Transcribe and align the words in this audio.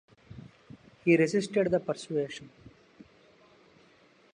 He 1.05 1.15
resisted 1.15 1.69
the 1.69 1.79
persuasion. 1.79 2.49